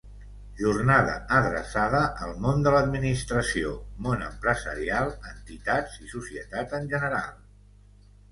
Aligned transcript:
Jornada 0.59 1.17
adreçada 1.39 1.99
al 2.27 2.31
món 2.45 2.63
de 2.67 2.71
l'administració, 2.75 3.75
món 4.07 4.25
empresarial, 4.29 5.13
entitats, 5.35 5.99
i 6.07 6.09
societat 6.15 6.73
en 6.79 6.89
general. 6.95 7.31